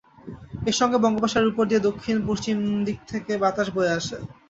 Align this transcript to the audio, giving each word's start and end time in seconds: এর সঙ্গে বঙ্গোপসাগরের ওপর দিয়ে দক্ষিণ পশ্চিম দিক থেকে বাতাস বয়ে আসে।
এর 0.65 0.75
সঙ্গে 0.79 0.97
বঙ্গোপসাগরের 0.99 1.51
ওপর 1.51 1.65
দিয়ে 1.69 1.85
দক্ষিণ 1.87 2.17
পশ্চিম 2.29 2.57
দিক 2.87 2.97
থেকে 3.11 3.31
বাতাস 3.43 3.67
বয়ে 3.75 3.95
আসে। 3.99 4.17